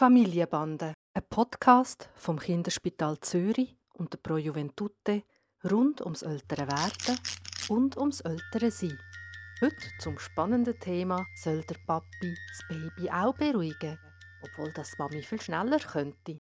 [0.00, 5.24] Familienbande, ein Podcast vom Kinderspital Zürich und der Pro Juventute
[5.70, 7.18] rund ums ältere Werden
[7.68, 8.98] und ums ältere Sein.
[9.60, 13.98] Heute zum spannenden Thema soll der Papi das Baby auch beruhigen,
[14.42, 16.38] obwohl das Mami viel schneller könnte.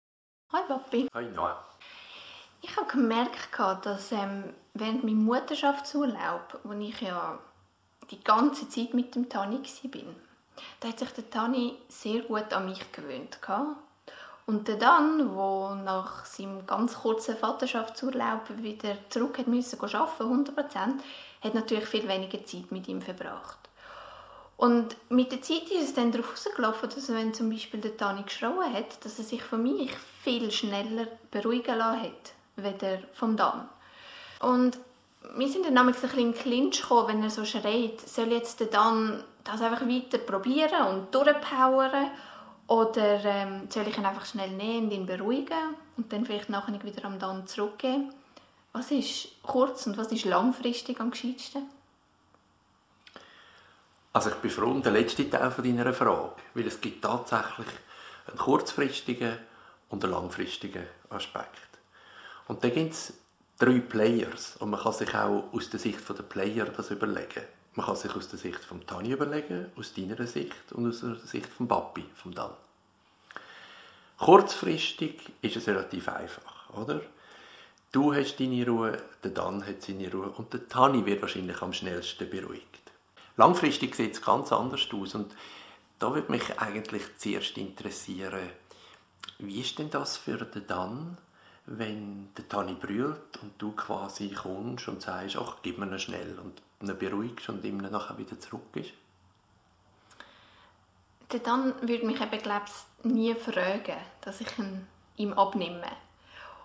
[0.52, 1.08] Hi Papi.
[1.12, 1.66] Hi Noah.
[2.62, 7.40] Ich habe gemerkt, dass ähm, während meinem Mutterschaftsurlaub, wo ich ja
[8.08, 10.27] die ganze Zeit mit dem Tani war,
[10.80, 13.38] da hat sich der Tani sehr gut an mich gewöhnt.
[14.46, 20.64] Und der Dan, der nach seinem ganz kurzen Vaterschaftsurlaub wieder zurück musste arbeiten, 100%,
[21.42, 23.58] hat natürlich viel weniger Zeit mit ihm verbracht.
[24.56, 28.22] Und mit der Zeit ist es dann darauf herausgelaufen, dass wenn zum Beispiel der Tani
[28.22, 29.88] geschrauen hat, dass er sich von mir
[30.22, 33.68] viel schneller beruhigen lassen hat, weder vom Dan.
[34.40, 34.78] Und
[35.36, 38.68] wir sind dann ein bisschen in Clinch gekommen, wenn er so schreit, soll jetzt der
[38.68, 42.10] Dan das einfach weiter probieren und durchpowern
[42.66, 46.82] oder ähm, soll ich ihn einfach schnell nehmen und ihn beruhigen und dann vielleicht nachher
[46.82, 48.12] wieder am Dan zurückgeben?
[48.72, 51.68] Was ist kurz- und was ist langfristig am gescheitsten?
[54.12, 57.68] Also ich bin froh um den letzten Teil von deiner Frage, weil es gibt tatsächlich
[58.26, 59.38] einen kurzfristigen
[59.88, 61.68] und einen langfristigen Aspekt.
[62.46, 63.14] Und da gibt es
[63.58, 67.42] drei Players und man kann sich auch aus der Sicht der Player das überlegen.
[67.74, 71.16] Man kann sich aus der Sicht von Tani überlegen, aus deiner Sicht und aus der
[71.16, 72.50] Sicht von Papi, vom Dan.
[74.18, 77.00] Kurzfristig ist es relativ einfach, oder?
[77.92, 81.72] Du hast deine Ruhe, der Dan hat seine Ruhe und der Tani wird wahrscheinlich am
[81.72, 82.64] schnellsten beruhigt.
[83.36, 85.34] Langfristig sieht es ganz anders aus und
[85.98, 88.50] da würde mich eigentlich zuerst interessieren,
[89.38, 91.16] wie ist denn das für den Dan,
[91.70, 96.38] wenn der Tani brüllt und du quasi kommst und sagst, ach, gib mir ihn schnell
[96.38, 98.92] und ihn beruhigst und ihm nachher wieder zurück ist?
[101.44, 104.86] Dann würde mich eben, glaube ich, nie fragen, dass ich ihn
[105.18, 105.82] ihm abnehme.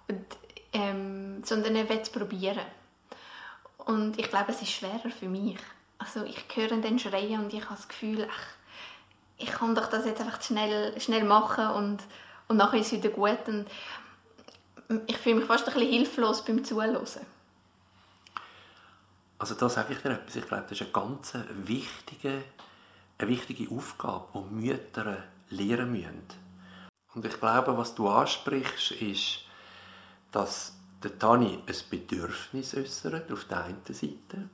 [0.08, 0.26] Und,
[0.72, 2.66] ähm, sondern er will es probieren.
[3.78, 5.58] Und ich glaube, es ist schwerer für mich.
[5.98, 8.48] Also ich höre ihn dann schreien und ich habe das Gefühl, ach,
[9.38, 12.00] ich kann doch das jetzt einfach schnell, schnell machen und,
[12.48, 13.48] und nachher ist es wieder gut.
[13.48, 13.68] Und
[15.08, 16.98] ich fühle mich fast ein bisschen hilflos beim Zuhören.
[19.38, 21.34] Also da sage ich dir etwas, ich glaube, das ist eine ganz
[21.66, 22.44] wichtige,
[23.18, 26.24] eine wichtige Aufgabe, die Mütter lernen müssen.
[27.14, 29.40] Und ich glaube, was du ansprichst, ist,
[30.32, 34.50] dass der Tani ein Bedürfnis äußert auf der einen Seite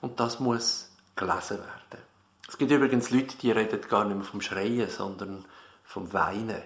[0.00, 2.02] und das muss gelesen werden.
[2.48, 5.44] Es gibt übrigens Leute, die reden gar nicht mehr vom Schreien, sondern
[5.84, 6.62] vom Weinen.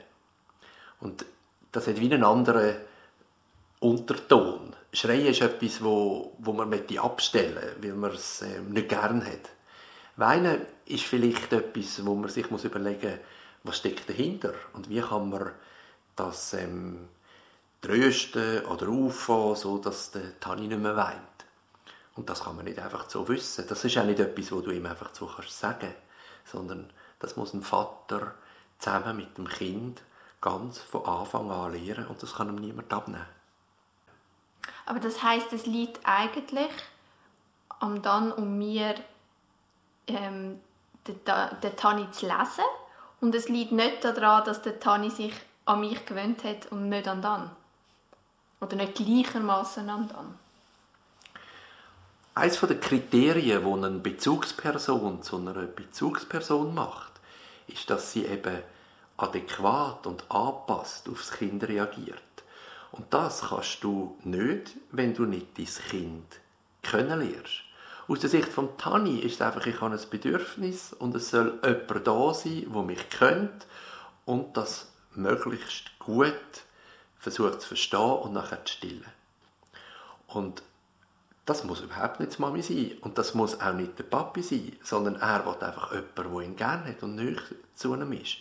[1.01, 1.25] Und
[1.73, 2.77] das hat wie einen anderen
[3.81, 4.75] Unterton.
[4.93, 9.51] Schreien ist etwas, wo, wo man abstellen möchte, weil man es ähm, nicht gern hat.
[10.17, 13.21] Weinen ist vielleicht etwas, wo man sich muss überlegen muss,
[13.63, 15.53] was steckt dahinter und wie kann man
[16.17, 17.09] das ähm,
[17.81, 21.21] trösten oder auffangen, so dass der Tani nicht mehr weint.
[22.17, 23.65] Und das kann man nicht einfach so wissen.
[23.69, 25.95] Das ist auch nicht etwas, wo du ihm einfach so kannst sagen,
[26.45, 28.35] sondern das muss ein Vater
[28.79, 30.03] zusammen mit dem Kind
[30.41, 33.27] ganz von Anfang an lernen und das kann ihm niemand abnehmen.
[34.87, 36.71] Aber das heißt, es liegt eigentlich
[37.81, 38.95] am dann um mir
[40.07, 40.61] ähm,
[41.07, 41.21] den,
[41.63, 42.65] den Tani zu lesen
[43.21, 45.35] und es liegt nicht daran, dass der Tani sich
[45.65, 47.51] an mich gewöhnt hat und nicht an dann
[48.61, 50.39] oder nicht gleichermaßen an dann.
[52.35, 57.13] Eines der Kriterien, die eine Bezugsperson zu einer Bezugsperson macht,
[57.67, 58.63] ist, dass sie eben
[59.23, 62.21] adäquat und angepasst aufs Kind reagiert.
[62.93, 66.41] Und das kannst du nicht, wenn du nicht dein Kind
[66.83, 67.63] kennenlernst.
[68.09, 71.61] Aus der Sicht von Tani ist es einfach, ich habe ein Bedürfnis und es soll
[71.63, 73.67] jemand da sein, der mich kennt
[74.25, 76.35] und das möglichst gut
[77.19, 79.05] versucht zu verstehen und nachher zu stillen.
[80.27, 80.63] Und
[81.47, 84.77] das muss überhaupt nicht die Mami sein und das muss auch nicht der Papi sein,
[84.83, 87.43] sondern er will einfach jemanden, der ihn gerne hat und nicht
[87.75, 88.39] zu ihm ist.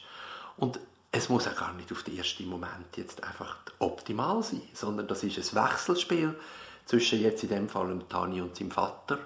[0.59, 0.79] Und
[1.11, 5.23] es muss auch gar nicht auf den ersten Moment jetzt einfach optimal sein, sondern das
[5.23, 6.37] ist ein Wechselspiel
[6.85, 9.19] zwischen jetzt in dem Fall dem Tani und seinem Vater,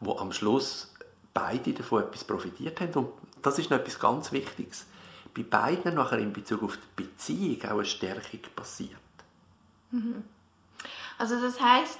[0.00, 0.92] wo am Schluss
[1.32, 2.92] beide davon etwas profitiert haben.
[2.94, 3.08] Und
[3.42, 4.86] das ist noch etwas ganz Wichtiges.
[5.34, 8.90] Bei beiden nachher in Bezug auf die Beziehung auch eine Stärkung passiert.
[9.90, 10.24] Mhm.
[11.18, 11.98] Also das heißt,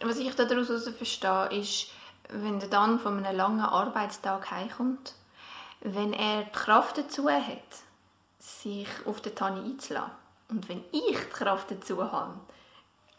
[0.00, 1.88] was ich daraus verstehe, ist,
[2.28, 5.14] wenn er dann von einem langen Arbeitstag heimkommt,
[5.80, 7.82] wenn er die Kraft dazu hat,
[8.40, 10.10] sich auf den Tani einzulassen.
[10.48, 12.34] Und wenn ich die Kraft dazu habe,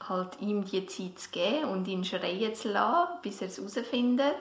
[0.08, 4.38] halt ihm die Zeit zu geben und ihn schreien zu lassen, bis er es herausfindet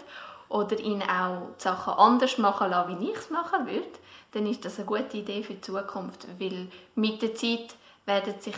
[0.48, 3.86] oder ihn auch die Sachen anders machen lassen, wie ich es machen würde,
[4.32, 7.74] dann ist das eine gute Idee für die Zukunft, weil mit der Zeit
[8.06, 8.56] werden sich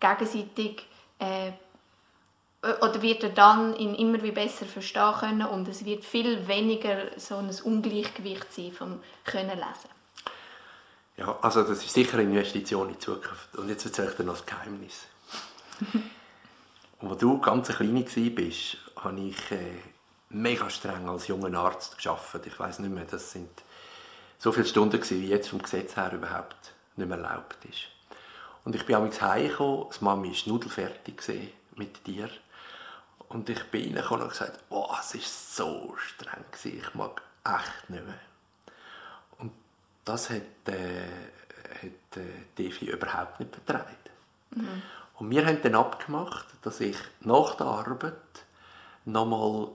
[0.00, 0.86] gegenseitig
[1.18, 1.52] äh,
[2.62, 7.18] oder wird er dann ihn immer wie besser verstehen können und es wird viel weniger
[7.18, 9.99] so ein Ungleichgewicht sein vom können lesen.
[11.20, 13.54] Ja, also das ist sicher eine Investition in die Zukunft.
[13.56, 15.06] Und jetzt erzähle ich dir noch das Geheimnis.
[16.98, 19.76] und als du ganz klein warst, habe ich äh,
[20.30, 22.46] mega streng als junger Arzt gearbeitet.
[22.46, 23.50] Ich weiß nicht mehr, das sind
[24.38, 27.88] so viele Stunden gewesen, wie jetzt vom Gesetz her überhaupt nicht mehr erlaubt ist.
[28.64, 32.30] Und ich bin abends heimgekommen, die Mami war nudelfertig mit dir.
[33.28, 36.78] Und ich bin reingekommen und gesagt, oh, es war so streng, gewesen.
[36.78, 38.29] ich mag echt nicht mehr.
[40.10, 41.04] Das hat, äh,
[41.82, 43.94] hat äh, Devi überhaupt nicht vertragen.
[44.56, 44.82] Mhm.
[45.14, 48.14] Und wir haben dann abgemacht, dass ich nach der Arbeit
[49.04, 49.68] nochmal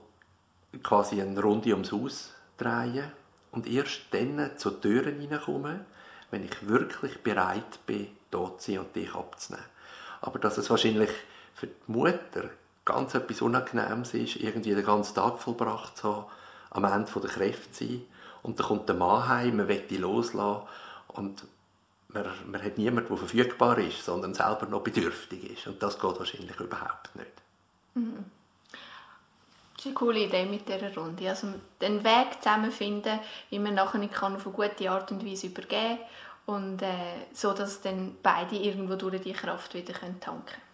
[0.82, 3.10] quasi eine Runde ums Haus drehe
[3.50, 5.86] und erst dann zur Türen hineinkomme,
[6.30, 9.64] wenn ich wirklich bereit bin, dort zu sein und dich abzunehmen.
[10.20, 11.12] Aber dass es wahrscheinlich
[11.54, 12.50] für die Mutter
[12.84, 16.26] ganz etwas Unangenehmes ist, irgendwie den ganzen Tag vollbracht zu haben,
[16.72, 18.02] am Ende der Kräfte zu sein.
[18.46, 20.62] Und dann kommt der Mann heim, man will ihn loslassen
[21.08, 21.44] und
[22.08, 25.66] man, man hat niemanden, der verfügbar ist, sondern selber noch bedürftig ist.
[25.66, 27.32] Und das geht wahrscheinlich überhaupt nicht.
[27.94, 28.24] Mhm.
[29.74, 31.28] Das ist eine coole Idee mit dieser Runde.
[31.28, 31.48] Also
[31.80, 33.18] den Weg zusammenfinden,
[33.50, 35.98] wie man nachher kann auf eine gute Art und Weise übergeben
[36.46, 40.62] kann und äh, so, dass dann beide irgendwo durch die Kraft wieder tanken können.